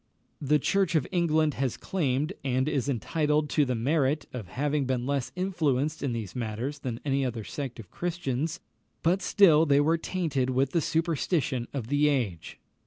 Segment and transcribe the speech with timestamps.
[0.41, 5.05] The Church of England has claimed, and is entitled to the merit, of having been
[5.05, 8.59] less influenced in these matters than any other sect of Christians;
[9.03, 12.59] but still they were tainted with the superstition of the age.